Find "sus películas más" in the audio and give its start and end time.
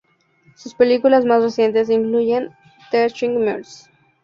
0.55-1.43